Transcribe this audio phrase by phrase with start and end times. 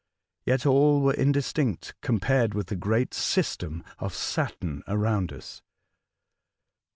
[0.47, 5.61] Yet all were indistinct compared with the great system of Saturn around us.